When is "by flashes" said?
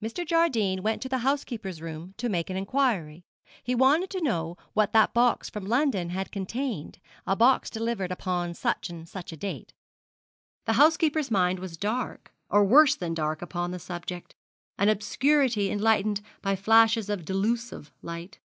16.42-17.10